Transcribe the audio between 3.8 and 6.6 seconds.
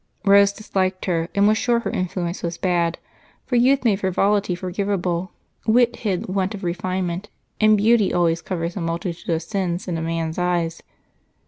made frivolity forgivable, wit hid want